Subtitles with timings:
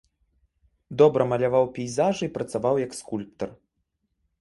[1.01, 3.49] Добра маляваў пейзажы і працаваў як скульптар.